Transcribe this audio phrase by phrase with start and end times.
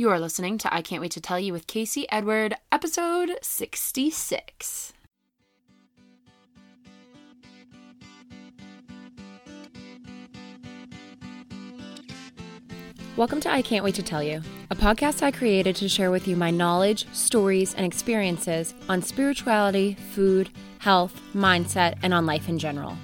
[0.00, 4.94] You are listening to I Can't Wait to Tell You with Casey Edward, episode 66.
[13.14, 14.40] Welcome to I Can't Wait to Tell You,
[14.70, 19.98] a podcast I created to share with you my knowledge, stories, and experiences on spirituality,
[20.12, 20.48] food,
[20.78, 22.96] health, mindset, and on life in general.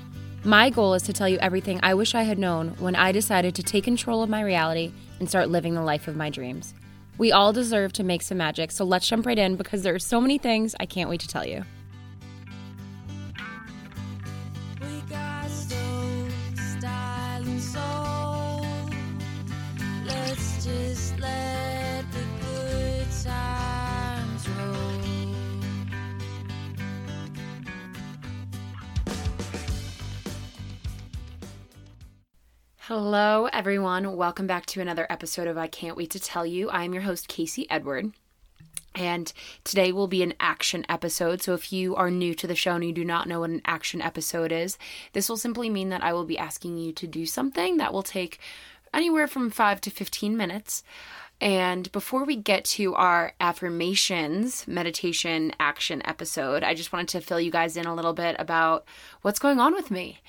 [0.45, 3.55] My goal is to tell you everything I wish I had known when I decided
[3.57, 6.73] to take control of my reality and start living the life of my dreams.
[7.19, 9.98] We all deserve to make some magic, so let's jump right in because there are
[9.98, 11.65] so many things I can't wait to tell you.
[20.62, 21.45] Just let
[32.89, 34.17] Hello, everyone.
[34.17, 36.71] Welcome back to another episode of I Can't Wait to Tell You.
[36.71, 38.12] I'm your host, Casey Edward.
[38.95, 39.33] And
[39.65, 41.43] today will be an action episode.
[41.43, 43.62] So, if you are new to the show and you do not know what an
[43.65, 44.78] action episode is,
[45.15, 48.05] this will simply mean that I will be asking you to do something that will
[48.05, 48.39] take
[48.95, 50.84] anywhere from five to 15 minutes.
[51.41, 57.41] And before we get to our affirmations, meditation, action episode, I just wanted to fill
[57.41, 58.84] you guys in a little bit about
[59.23, 60.21] what's going on with me.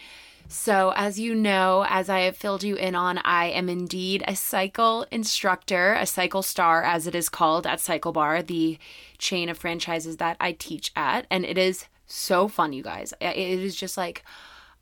[0.49, 4.35] So, as you know, as I have filled you in on, I am indeed a
[4.35, 8.79] cycle instructor, a cycle star, as it is called at Cycle Bar, the
[9.17, 11.27] chain of franchises that I teach at.
[11.29, 13.13] And it is so fun, you guys.
[13.19, 14.23] It is just like,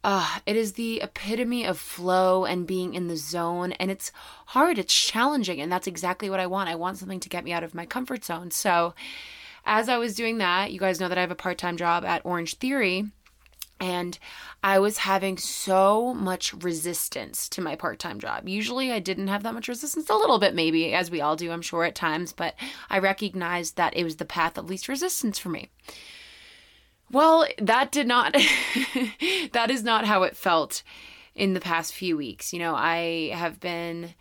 [0.04, 3.72] uh, it is the epitome of flow and being in the zone.
[3.74, 4.12] And it's
[4.48, 5.60] hard, it's challenging.
[5.60, 6.70] And that's exactly what I want.
[6.70, 8.52] I want something to get me out of my comfort zone.
[8.52, 8.94] So,
[9.66, 12.06] as I was doing that, you guys know that I have a part time job
[12.06, 13.08] at Orange Theory.
[13.80, 14.18] And
[14.64, 18.48] I was having so much resistance to my part time job.
[18.48, 21.52] Usually I didn't have that much resistance, a little bit maybe, as we all do,
[21.52, 22.56] I'm sure, at times, but
[22.90, 25.70] I recognized that it was the path of least resistance for me.
[27.12, 28.34] Well, that did not,
[29.52, 30.82] that is not how it felt
[31.36, 32.54] in the past few weeks.
[32.54, 34.16] You know, I have been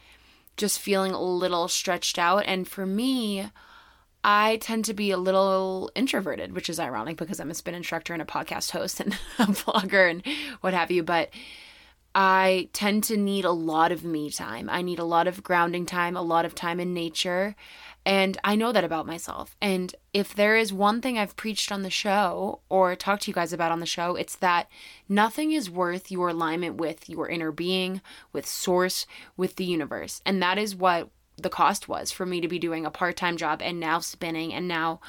[0.57, 2.45] just feeling a little stretched out.
[2.47, 3.51] And for me,
[4.25, 8.15] I tend to be a little introverted, which is ironic because I'm a spin instructor
[8.15, 10.23] and a podcast host and a vlogger and
[10.63, 11.03] what have you.
[11.03, 11.31] But
[12.15, 14.71] I tend to need a lot of me time.
[14.71, 17.55] I need a lot of grounding time, a lot of time in nature.
[18.07, 19.57] And I know that about myself.
[19.61, 23.35] And if there is one thing I've preached on the show or talked to you
[23.35, 24.69] guys about on the show, it's that
[25.09, 28.01] nothing is worth your alignment with your inner being,
[28.33, 30.21] with source, with the universe.
[30.25, 33.37] And that is what the cost was for me to be doing a part time
[33.37, 35.01] job and now spinning and now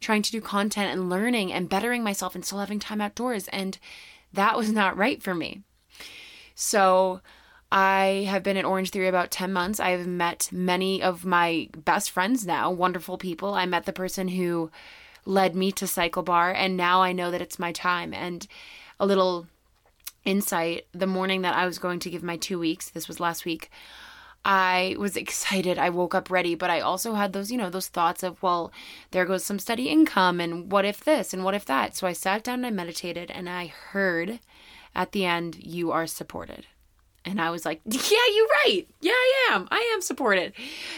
[0.00, 3.48] trying to do content and learning and bettering myself and still having time outdoors.
[3.48, 3.78] And
[4.32, 5.62] that was not right for me.
[6.54, 7.20] So
[7.70, 9.80] I have been at Orange Theory about 10 months.
[9.80, 13.54] I have met many of my best friends now, wonderful people.
[13.54, 14.70] I met the person who
[15.26, 18.14] led me to Cycle Bar, and now I know that it's my time.
[18.14, 18.46] And
[19.00, 19.46] a little
[20.24, 23.44] insight the morning that I was going to give my two weeks, this was last
[23.44, 23.70] week.
[24.44, 25.78] I was excited.
[25.78, 28.72] I woke up ready, but I also had those, you know, those thoughts of, well,
[29.10, 31.96] there goes some steady income and what if this and what if that.
[31.96, 34.40] So I sat down and I meditated and I heard
[34.94, 36.66] at the end, you are supported.
[37.24, 38.00] And I was like, yeah,
[38.34, 38.86] you're right.
[39.00, 39.68] Yeah, I am.
[39.70, 40.52] I am supported.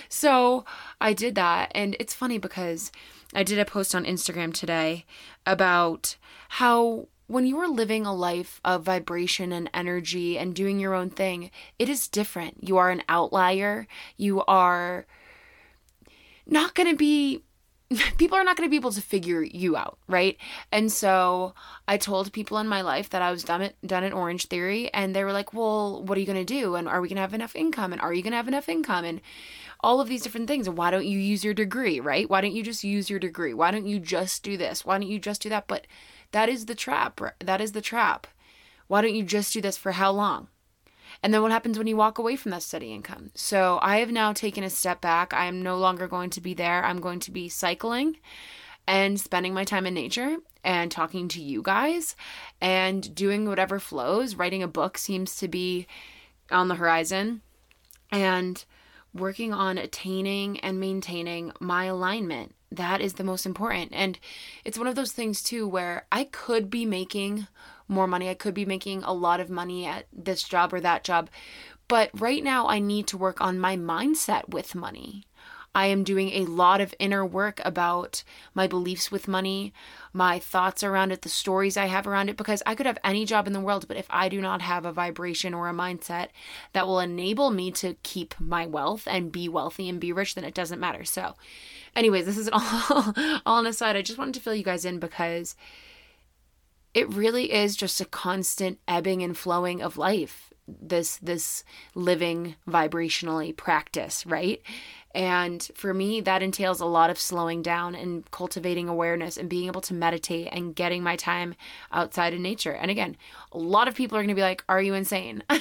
[0.08, 0.64] So
[1.00, 1.70] I did that.
[1.72, 2.90] And it's funny because
[3.32, 5.04] I did a post on Instagram today
[5.46, 6.16] about
[6.48, 11.10] how when you are living a life of vibration and energy and doing your own
[11.10, 12.68] thing, it is different.
[12.68, 13.86] You are an outlier.
[14.16, 15.06] You are
[16.46, 17.42] not going to be
[18.18, 20.36] people are not going to be able to figure you out, right?
[20.72, 21.54] And so
[21.86, 24.92] I told people in my life that I was done at, done at Orange Theory,
[24.92, 26.74] and they were like, "Well, what are you going to do?
[26.74, 27.92] And are we going to have enough income?
[27.92, 29.04] And are you going to have enough income?
[29.04, 29.20] And
[29.80, 30.66] all of these different things.
[30.66, 32.28] And why don't you use your degree, right?
[32.28, 33.54] Why don't you just use your degree?
[33.54, 34.84] Why don't you just do this?
[34.84, 35.66] Why don't you just do that?
[35.66, 35.86] But
[36.32, 37.20] that is the trap.
[37.40, 38.26] That is the trap.
[38.86, 40.48] Why don't you just do this for how long?
[41.22, 43.30] And then what happens when you walk away from that steady income?
[43.34, 45.32] So I have now taken a step back.
[45.32, 46.84] I am no longer going to be there.
[46.84, 48.18] I'm going to be cycling
[48.86, 52.16] and spending my time in nature and talking to you guys
[52.60, 54.34] and doing whatever flows.
[54.34, 55.86] Writing a book seems to be
[56.50, 57.40] on the horizon
[58.10, 58.64] and
[59.14, 62.54] working on attaining and maintaining my alignment.
[62.70, 63.92] That is the most important.
[63.94, 64.18] And
[64.64, 67.46] it's one of those things too where I could be making
[67.88, 68.28] more money.
[68.28, 71.30] I could be making a lot of money at this job or that job.
[71.88, 75.25] But right now, I need to work on my mindset with money.
[75.76, 78.24] I am doing a lot of inner work about
[78.54, 79.74] my beliefs with money,
[80.10, 83.26] my thoughts around it, the stories I have around it, because I could have any
[83.26, 86.28] job in the world, but if I do not have a vibration or a mindset
[86.72, 90.44] that will enable me to keep my wealth and be wealthy and be rich, then
[90.44, 91.04] it doesn't matter.
[91.04, 91.34] So,
[91.94, 93.14] anyways, this is all,
[93.44, 93.96] all on a side.
[93.96, 95.56] I just wanted to fill you guys in because
[96.94, 101.64] it really is just a constant ebbing and flowing of life this this
[101.94, 104.62] living vibrationally practice right
[105.16, 109.66] and for me that entails a lot of slowing down and cultivating awareness and being
[109.66, 111.54] able to meditate and getting my time
[111.90, 112.72] outside in nature.
[112.72, 113.16] And again
[113.50, 115.42] a lot of people are going to be like are you insane?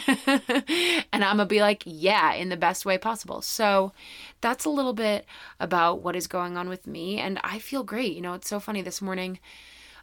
[1.13, 3.41] And i'm going to be like yeah in the best way possible.
[3.41, 3.93] So
[4.41, 5.25] that's a little bit
[5.59, 8.13] about what is going on with me and i feel great.
[8.13, 9.39] You know it's so funny this morning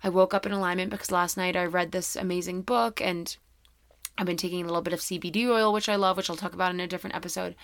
[0.03, 3.37] I woke up in alignment because last night I read this amazing book and
[4.19, 6.53] I've been taking a little bit of CBD oil, which I love, which I'll talk
[6.53, 7.55] about in a different episode.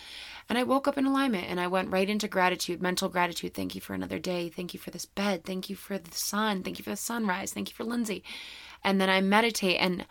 [0.49, 3.53] And I woke up in alignment and I went right into gratitude, mental gratitude.
[3.53, 4.49] Thank you for another day.
[4.49, 5.45] Thank you for this bed.
[5.45, 6.63] Thank you for the sun.
[6.63, 7.53] Thank you for the sunrise.
[7.53, 8.25] Thank you for Lindsay.
[8.83, 10.07] And then I meditate and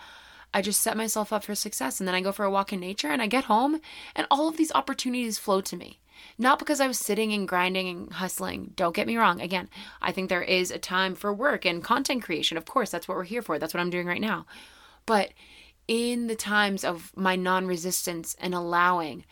[0.54, 2.00] I just set myself up for success.
[2.00, 3.82] And then I go for a walk in nature and I get home
[4.16, 6.00] and all of these opportunities flow to me.
[6.38, 8.74] Not because I was sitting and grinding and hustling.
[8.76, 9.42] Don't get me wrong.
[9.42, 9.70] Again,
[10.02, 12.58] I think there is a time for work and content creation.
[12.58, 13.58] Of course, that's what we're here for.
[13.58, 14.46] That's what I'm doing right now.
[15.06, 15.32] But
[15.88, 19.26] in the times of my non resistance and allowing,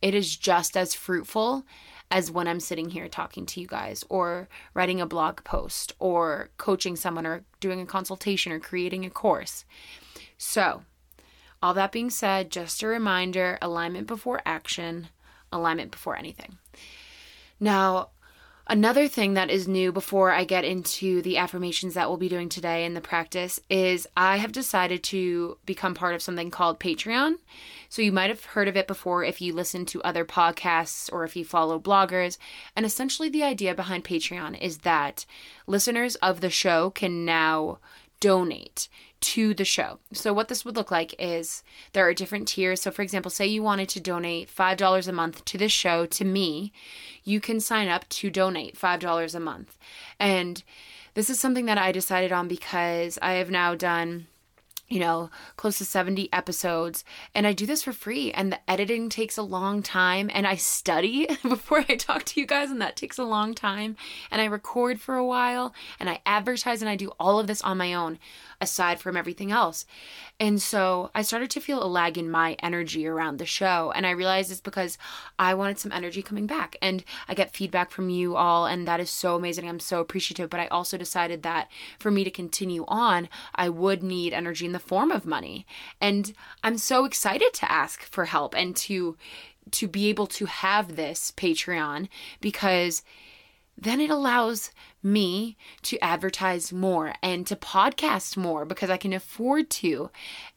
[0.00, 1.64] it is just as fruitful
[2.10, 6.50] as when I'm sitting here talking to you guys or writing a blog post or
[6.58, 9.64] coaching someone or doing a consultation or creating a course.
[10.36, 10.82] So,
[11.62, 15.08] all that being said, just a reminder alignment before action,
[15.52, 16.58] alignment before anything.
[17.60, 18.08] Now,
[18.68, 22.48] Another thing that is new before I get into the affirmations that we'll be doing
[22.48, 27.34] today in the practice is I have decided to become part of something called Patreon.
[27.88, 31.24] So you might have heard of it before if you listen to other podcasts or
[31.24, 32.38] if you follow bloggers.
[32.76, 35.26] And essentially, the idea behind Patreon is that
[35.66, 37.78] listeners of the show can now
[38.22, 38.88] donate
[39.20, 39.98] to the show.
[40.12, 42.80] So, what this would look like is there are different tiers.
[42.80, 46.24] So, for example, say you wanted to donate $5 a month to this show to
[46.24, 46.72] me,
[47.24, 49.76] you can sign up to donate $5 a month.
[50.20, 50.62] And
[51.14, 54.28] this is something that I decided on because I have now done
[54.92, 57.02] you know, close to 70 episodes.
[57.34, 58.30] And I do this for free.
[58.30, 60.30] And the editing takes a long time.
[60.34, 63.96] And I study before I talk to you guys, and that takes a long time.
[64.30, 67.62] And I record for a while, and I advertise, and I do all of this
[67.62, 68.18] on my own,
[68.60, 69.86] aside from everything else.
[70.38, 73.92] And so I started to feel a lag in my energy around the show.
[73.96, 74.98] And I realized it's because
[75.38, 76.76] I wanted some energy coming back.
[76.82, 79.66] And I get feedback from you all, and that is so amazing.
[79.66, 80.50] I'm so appreciative.
[80.50, 84.72] But I also decided that for me to continue on, I would need energy in
[84.72, 85.66] the form of money.
[86.00, 89.16] And I'm so excited to ask for help and to
[89.70, 92.08] to be able to have this Patreon
[92.40, 93.02] because
[93.78, 94.70] then it allows
[95.02, 100.10] me to advertise more and to podcast more because I can afford to.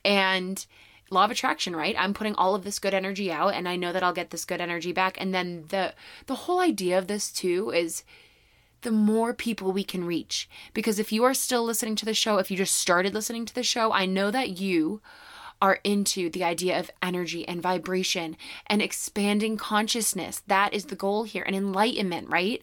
[0.04, 0.66] And
[1.12, 1.96] law of attraction, right?
[1.98, 4.46] I'm putting all of this good energy out and I know that I'll get this
[4.46, 5.20] good energy back.
[5.20, 5.94] And then the
[6.26, 8.04] the whole idea of this too is
[8.86, 10.48] the more people we can reach.
[10.74, 13.54] Because if you are still listening to the show, if you just started listening to
[13.54, 15.02] the show, I know that you
[15.62, 18.38] are into the idea of energy and vibration
[18.68, 20.44] and expanding consciousness.
[20.48, 22.62] That is the goal here and enlightenment, right?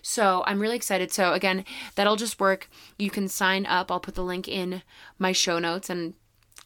[0.00, 1.10] So I'm really excited.
[1.10, 1.64] So, again,
[1.96, 2.70] that'll just work.
[2.98, 3.90] You can sign up.
[3.90, 4.82] I'll put the link in
[5.18, 6.14] my show notes and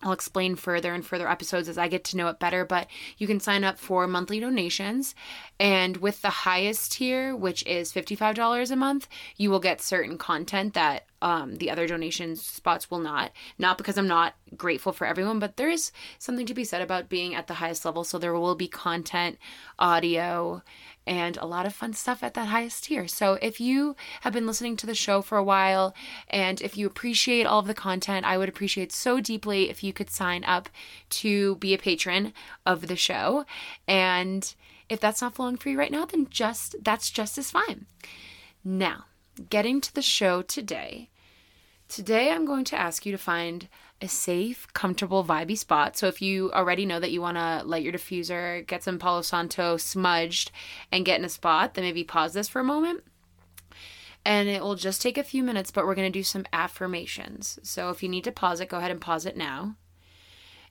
[0.03, 2.87] I'll explain further in further episodes as I get to know it better, but
[3.17, 5.15] you can sign up for monthly donations.
[5.59, 10.75] And with the highest tier, which is $55 a month, you will get certain content
[10.75, 13.33] that um, the other donation spots will not.
[13.59, 17.09] Not because I'm not grateful for everyone, but there is something to be said about
[17.09, 18.05] being at the highest level.
[18.05, 19.39] So there will be content,
[19.81, 20.63] audio,
[21.09, 23.09] and a lot of fun stuff at that highest tier.
[23.09, 25.95] So if you have been listening to the show for a while
[26.29, 29.93] and if you appreciate all of the content, I would appreciate so deeply if you
[29.93, 30.69] could sign up
[31.11, 32.35] to be a patron
[32.67, 33.47] of the show.
[33.89, 34.55] And
[34.91, 37.87] if that's not flowing for you right now, then just that's just as fine.
[38.63, 39.07] Now,
[39.49, 41.09] getting to the show today.
[41.89, 43.69] Today I'm going to ask you to find
[44.01, 45.97] a safe, comfortable, vibey spot.
[45.97, 49.23] So if you already know that you want to light your diffuser, get some Palo
[49.23, 50.53] Santo smudged,
[50.93, 53.03] and get in a spot, then maybe pause this for a moment.
[54.25, 57.59] And it will just take a few minutes, but we're going to do some affirmations.
[57.63, 59.75] So if you need to pause it, go ahead and pause it now.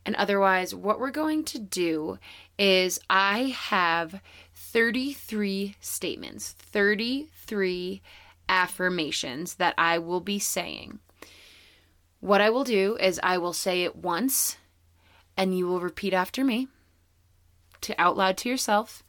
[0.05, 2.17] And otherwise, what we're going to do
[2.57, 4.21] is I have
[4.53, 8.01] 33 statements, 33
[8.47, 10.99] affirmations that I will be saying.
[12.19, 14.57] What I will do is I will say it once
[15.35, 16.67] and you will repeat after me
[17.81, 19.03] to out loud to yourself.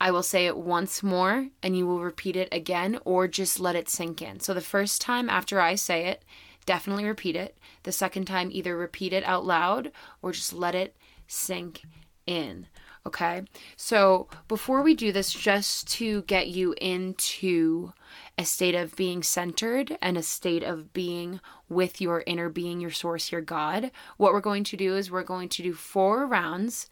[0.00, 3.76] I will say it once more and you will repeat it again or just let
[3.76, 4.40] it sink in.
[4.40, 6.24] So the first time after I say it,
[6.66, 7.56] definitely repeat it.
[7.84, 10.96] The second time, either repeat it out loud or just let it
[11.28, 11.82] sink
[12.26, 12.66] in.
[13.06, 13.42] Okay.
[13.76, 17.92] So before we do this, just to get you into
[18.38, 22.90] a state of being centered and a state of being with your inner being, your
[22.90, 26.88] source, your God, what we're going to do is we're going to do four rounds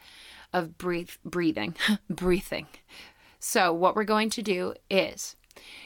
[0.53, 1.75] of breathe, breathing,
[2.11, 2.67] breathing.
[3.39, 5.37] So, what we're going to do is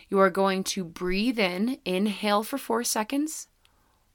[0.08, 3.48] you are going to breathe in, inhale for four seconds,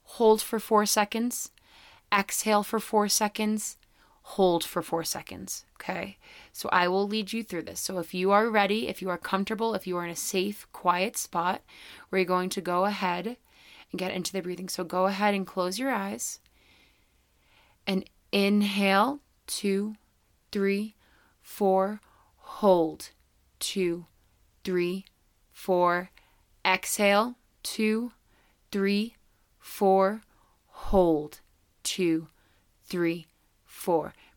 [0.04, 1.52] hold for four seconds,
[2.14, 3.78] exhale for four seconds,
[4.34, 5.66] hold for four seconds.
[5.80, 6.18] Okay.
[6.52, 7.80] So, I will lead you through this.
[7.80, 10.68] So, if you are ready, if you are comfortable, if you are in a safe,
[10.72, 11.62] quiet spot
[12.10, 13.38] where you're going to go ahead
[13.92, 14.70] and get into the breathing.
[14.70, 16.40] So, go ahead and close your eyes
[17.88, 19.96] and inhale two,
[20.52, 20.96] three,
[21.42, 22.00] four,
[22.38, 23.10] hold,
[23.60, 24.06] two,
[24.64, 25.06] three,
[25.52, 26.12] four,
[26.64, 28.12] exhale, two,
[28.72, 29.16] three,
[29.58, 30.22] four,
[30.68, 31.40] hold,
[31.82, 32.28] two,
[32.86, 33.26] three.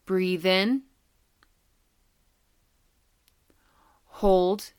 [0.04, 0.82] Breathe in,
[4.06, 4.72] hold,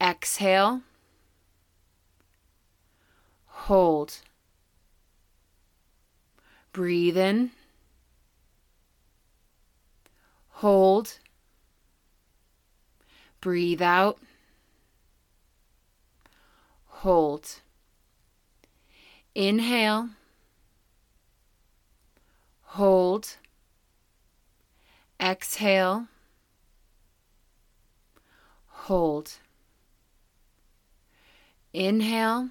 [0.00, 0.82] exhale,
[3.46, 4.18] hold.
[6.72, 7.50] Breathe in
[10.62, 11.18] Hold.
[13.40, 14.20] Breathe out.
[16.86, 17.56] Hold.
[19.34, 20.10] Inhale.
[22.76, 23.36] Hold.
[25.20, 26.08] Exhale.
[28.66, 29.32] Hold.
[31.72, 32.50] Inhale.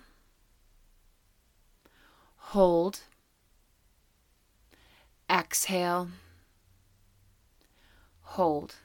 [2.37, 3.01] Hold.
[5.29, 6.09] Exhale
[8.31, 8.75] hold.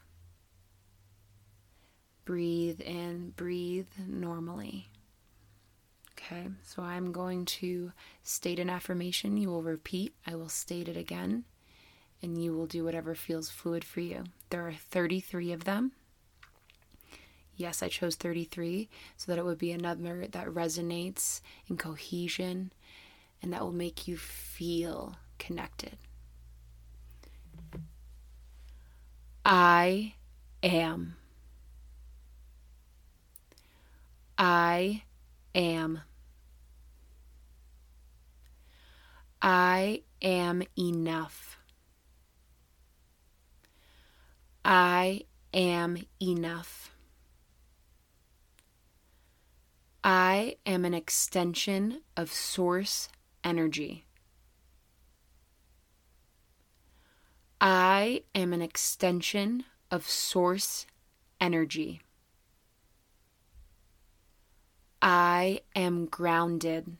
[2.24, 4.88] Breathe in, breathe normally.
[6.26, 7.92] Okay, so I'm going to
[8.24, 9.36] state an affirmation.
[9.36, 11.44] You will repeat, I will state it again,
[12.20, 14.24] and you will do whatever feels fluid for you.
[14.50, 15.92] There are 33 of them.
[17.56, 22.72] Yes, I chose 33 so that it would be a number that resonates in cohesion
[23.40, 25.96] and that will make you feel connected.
[29.44, 30.14] I
[30.64, 31.14] am.
[34.36, 35.02] I
[35.54, 36.00] am.
[39.48, 41.56] I am enough.
[44.64, 45.20] I
[45.54, 46.90] am enough.
[50.02, 53.08] I am an extension of source
[53.44, 54.04] energy.
[57.60, 59.62] I am an extension
[59.92, 60.86] of source
[61.40, 62.00] energy.
[65.00, 66.96] I am grounded.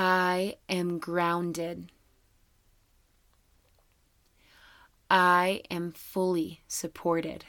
[0.00, 1.90] I am grounded.
[5.10, 7.44] I am fully supported.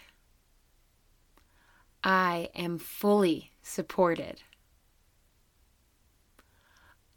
[2.03, 4.41] I am fully supported.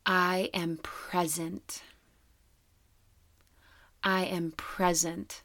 [0.04, 1.82] I am present.
[4.04, 5.40] I am present.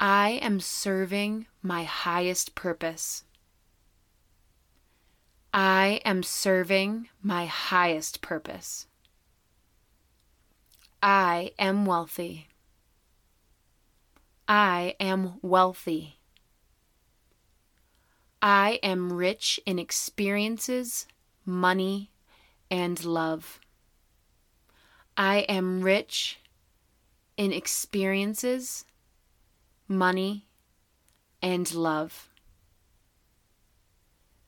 [0.00, 3.24] I am serving my highest purpose.
[5.54, 8.86] I am serving my highest purpose.
[11.02, 12.48] I am wealthy.
[14.48, 16.18] I am wealthy.
[18.40, 21.06] I am rich in experiences,
[21.44, 22.10] money,
[22.70, 23.60] and love.
[25.18, 26.38] I am rich
[27.36, 28.86] in experiences,
[29.86, 30.46] money,
[31.42, 32.31] and love.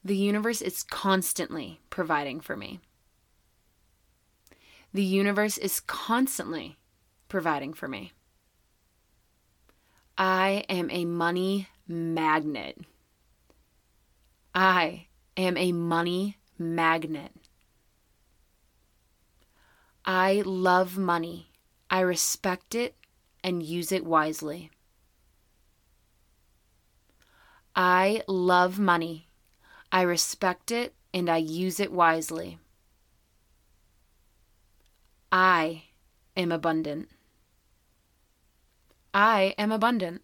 [0.05, 2.81] The universe is constantly providing for me.
[4.93, 6.77] The universe is constantly
[7.29, 8.13] providing for me.
[10.17, 12.79] I am a money magnet.
[14.55, 15.07] I
[15.37, 17.33] am a money magnet.
[20.05, 21.51] I love money.
[21.91, 22.95] I respect it
[23.43, 24.71] and use it wisely.
[27.75, 29.29] I love money.
[29.95, 32.59] I respect it and I use it wisely.
[35.31, 35.85] I
[36.37, 37.11] am abundant.
[39.15, 40.23] I am abundant.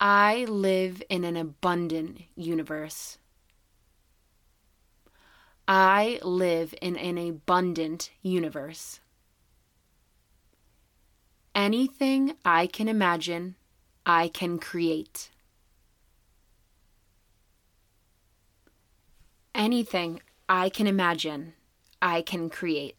[0.00, 3.18] I live in an abundant universe.
[5.68, 9.00] I live in an abundant universe.
[11.54, 13.56] Anything I can imagine,
[14.06, 15.29] I can create.
[19.54, 21.54] Anything I can imagine,
[22.00, 22.98] I can create.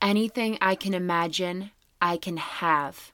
[0.00, 3.12] Anything I can imagine, I can have.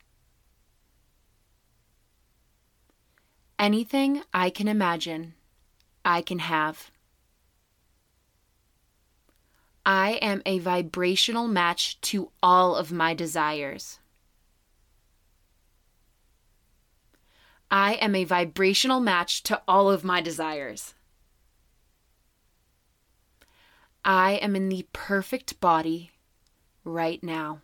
[3.59, 5.35] Anything I can imagine,
[6.05, 6.90] I can have.
[9.85, 13.99] I am a vibrational match to all of my desires.
[17.78, 20.95] I am a vibrational match to all of my desires.
[24.02, 26.12] I am in the perfect body
[26.85, 27.61] right now.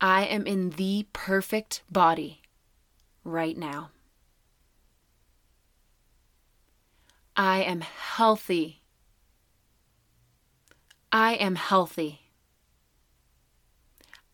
[0.00, 2.42] I am in the perfect body
[3.22, 3.90] right now.
[7.36, 8.82] I am healthy.
[11.12, 12.22] I am healthy.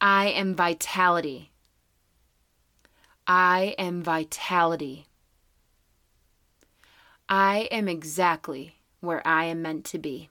[0.01, 1.51] I am vitality.
[3.27, 5.07] I am vitality.
[7.29, 10.31] I am exactly where I am meant to be.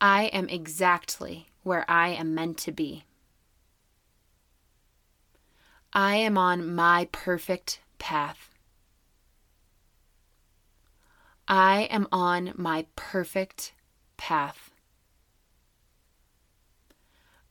[0.00, 3.04] I am exactly where I am meant to be.
[5.92, 8.54] I am on my perfect path.
[11.48, 13.72] I am on my perfect
[14.16, 14.70] path.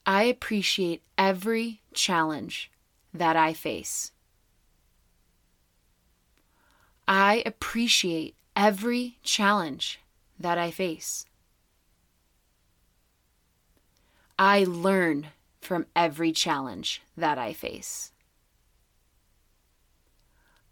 [0.08, 2.72] I appreciate every challenge
[3.18, 4.12] that I face.
[7.08, 10.00] I appreciate every challenge
[10.40, 11.26] that I face.
[14.38, 15.28] I learn
[15.62, 18.12] from every challenge that I face.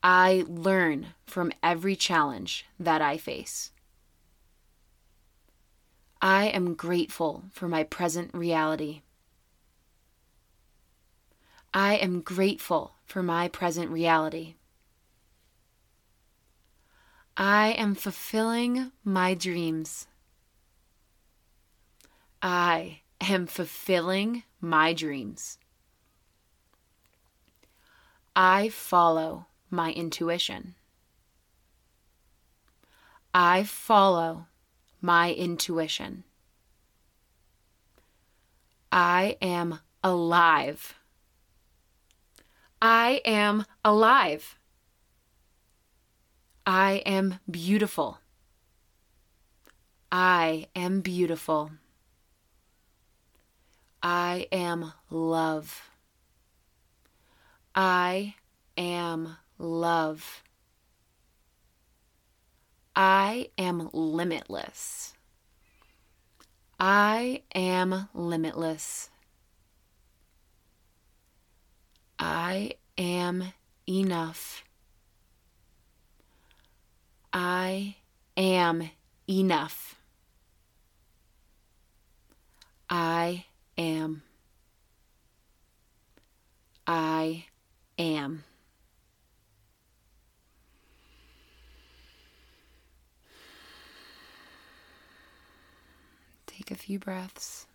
[0.03, 3.71] I learn from every challenge that I face.
[6.21, 9.02] I am grateful for my present reality.
[11.73, 14.55] I am grateful for my present reality.
[17.35, 20.05] I am fulfilling my dreams.
[22.43, 25.57] I am fulfilling my dreams.
[28.35, 30.75] I follow my intuition.
[33.33, 34.45] I follow
[35.01, 36.23] my intuition.
[38.91, 40.93] I am alive.
[42.85, 44.59] I am alive.
[46.65, 48.19] I am beautiful.
[50.11, 51.71] I am beautiful.
[54.01, 55.89] I am love.
[57.73, 58.35] I
[58.75, 60.43] am love.
[62.97, 65.13] I am limitless.
[66.77, 69.09] I am limitless.
[72.25, 73.43] I am
[73.85, 74.63] enough.
[77.33, 77.97] I
[78.37, 78.89] am
[79.29, 79.95] enough.
[82.89, 83.43] I
[83.77, 84.23] am.
[86.87, 87.43] I
[87.99, 88.45] am.
[96.47, 97.65] Take a few breaths.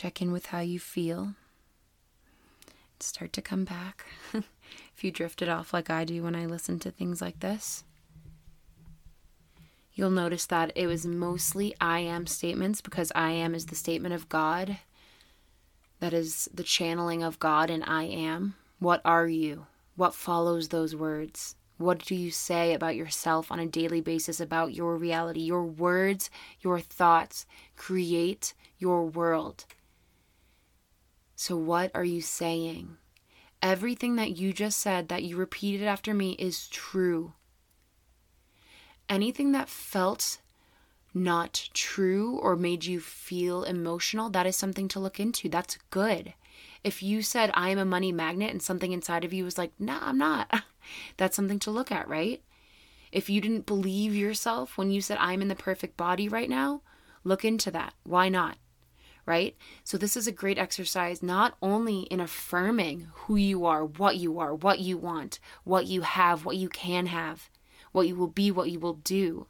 [0.00, 1.34] Check in with how you feel.
[3.00, 4.06] Start to come back.
[4.32, 7.84] if you drifted off like I do when I listen to things like this,
[9.92, 14.14] you'll notice that it was mostly I am statements because I am is the statement
[14.14, 14.78] of God.
[15.98, 18.54] That is the channeling of God and I am.
[18.78, 19.66] What are you?
[19.96, 21.56] What follows those words?
[21.76, 25.40] What do you say about yourself on a daily basis about your reality?
[25.40, 26.30] Your words,
[26.62, 27.44] your thoughts
[27.76, 29.66] create your world.
[31.40, 32.98] So, what are you saying?
[33.62, 37.32] Everything that you just said, that you repeated after me, is true.
[39.08, 40.36] Anything that felt
[41.14, 45.48] not true or made you feel emotional, that is something to look into.
[45.48, 46.34] That's good.
[46.84, 49.72] If you said, I am a money magnet, and something inside of you was like,
[49.78, 50.62] nah, I'm not,
[51.16, 52.42] that's something to look at, right?
[53.12, 56.82] If you didn't believe yourself when you said, I'm in the perfect body right now,
[57.24, 57.94] look into that.
[58.04, 58.58] Why not?
[59.30, 59.56] Right?
[59.84, 64.40] So, this is a great exercise not only in affirming who you are, what you
[64.40, 67.48] are, what you want, what you have, what you can have,
[67.92, 69.46] what you will be, what you will do,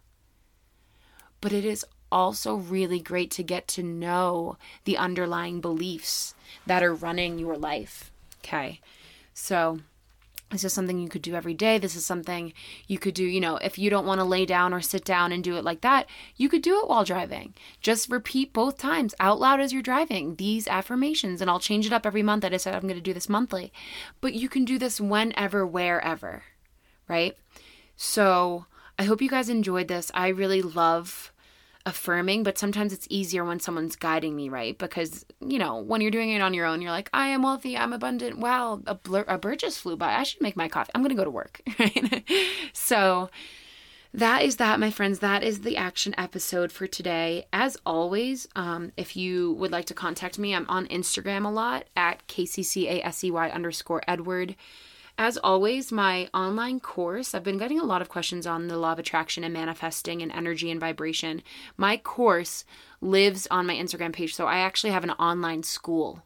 [1.41, 6.35] but it is also really great to get to know the underlying beliefs
[6.67, 8.13] that are running your life.
[8.45, 8.81] Okay.
[9.33, 9.81] So,
[10.51, 11.79] This is something you could do every day.
[11.79, 12.53] This is something
[12.89, 15.31] you could do, you know, if you don't want to lay down or sit down
[15.31, 17.55] and do it like that, you could do it while driving.
[17.81, 21.93] Just repeat both times out loud as you're driving these affirmations, and I'll change it
[21.93, 22.45] up every month.
[22.45, 23.73] I decided I'm going to do this monthly,
[24.21, 26.43] but you can do this whenever, wherever,
[27.07, 27.37] right?
[27.97, 28.67] So
[28.99, 30.11] I hope you guys enjoyed this.
[30.15, 31.30] I really love
[31.87, 34.77] affirming, but sometimes it's easier when someone's guiding me, right?
[34.77, 37.77] Because, you know, when you're doing it on your own, you're like, I am wealthy,
[37.77, 38.39] I'm abundant.
[38.39, 40.15] Wow, a, blur- a bird just flew by.
[40.15, 40.91] I should make my coffee.
[40.95, 42.25] I'm going to go to work, right?
[42.73, 43.31] so
[44.13, 45.21] that is that, my friends.
[45.21, 47.47] That is the action episode for today.
[47.53, 51.85] As always, um, if you would like to contact me, I'm on Instagram a lot
[51.97, 54.57] at KCCASEY underscore Edward.
[55.23, 58.93] As always, my online course, I've been getting a lot of questions on the law
[58.93, 61.43] of attraction and manifesting and energy and vibration.
[61.77, 62.65] My course
[63.03, 64.35] lives on my Instagram page.
[64.35, 66.23] So I actually have an online school.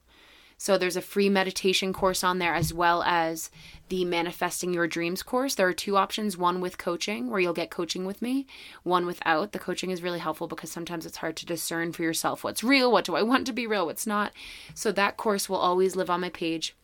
[0.58, 3.50] So there's a free meditation course on there as well as
[3.88, 5.56] the manifesting your dreams course.
[5.56, 8.46] There are two options, one with coaching where you'll get coaching with me,
[8.84, 9.50] one without.
[9.50, 12.92] The coaching is really helpful because sometimes it's hard to discern for yourself what's real,
[12.92, 14.32] what do I want to be real, what's not.
[14.72, 16.76] So that course will always live on my page.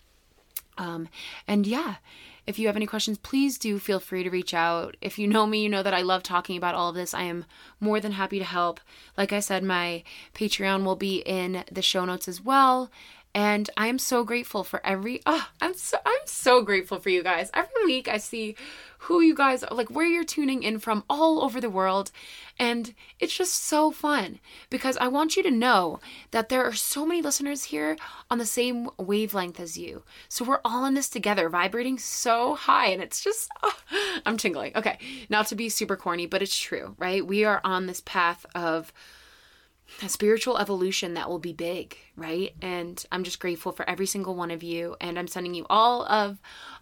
[0.81, 1.09] Um,
[1.47, 1.97] and yeah,
[2.47, 4.97] if you have any questions, please do feel free to reach out.
[5.03, 7.13] If you know me, you know that I love talking about all of this.
[7.13, 7.45] I am
[7.79, 8.81] more than happy to help.
[9.17, 10.03] Like I said, my
[10.35, 12.91] Patreon will be in the show notes as well.
[13.35, 17.23] And I am so grateful for every oh, I'm so I'm so grateful for you
[17.23, 17.51] guys.
[17.55, 18.57] Every week I see
[19.05, 22.11] who you guys are, like where you're tuning in from all over the world.
[22.59, 26.01] And it's just so fun because I want you to know
[26.33, 27.97] that there are so many listeners here
[28.31, 30.03] on the same wavelength as you.
[30.29, 32.89] So we're all in this together, vibrating so high.
[32.89, 33.75] And it's just, oh,
[34.27, 34.77] I'm tingling.
[34.77, 34.99] Okay,
[35.31, 37.27] not to be super corny, but it's true, right?
[37.27, 38.93] We are on this path of
[40.03, 42.55] a spiritual evolution that will be big, right?
[42.63, 46.05] And I'm just grateful for every single one of you and I'm sending you all
[46.07, 46.39] of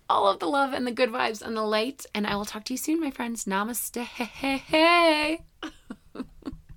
[0.09, 2.65] all of the love and the good vibes and the light and I will talk
[2.65, 3.45] to you soon, my friends.
[3.45, 4.07] Namaste.